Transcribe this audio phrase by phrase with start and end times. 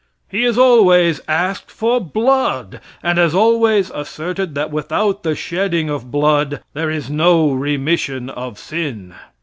[0.29, 6.09] He has always asked for blood, and has always asserted that without the shedding of
[6.09, 9.13] blood there is no remission of sin.